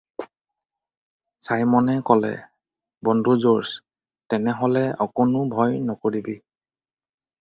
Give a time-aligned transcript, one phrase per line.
[1.47, 2.41] ছাইমনে ক'লে-
[3.09, 3.77] "বন্ধু জৰ্জ,
[4.35, 6.39] তেনেহ'লে অকণো ভয় নকৰিবি।"